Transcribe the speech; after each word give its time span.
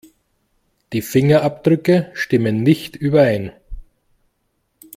Die 0.93 1.03
Fingerabdrücke 1.03 2.09
stimmen 2.15 2.63
nicht 2.63 2.95
überein. 2.95 3.51